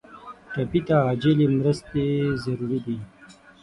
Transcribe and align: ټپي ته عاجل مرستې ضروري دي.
ټپي 0.53 0.79
ته 0.87 0.95
عاجل 1.05 1.39
مرستې 1.59 2.05
ضروري 2.43 2.79
دي. 2.85 2.97